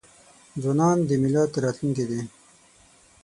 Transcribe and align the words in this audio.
ځوانان 0.61 0.97
د 1.07 1.09
ملت 1.23 1.51
راتلونکې 1.63 2.05
دي. 2.09 2.21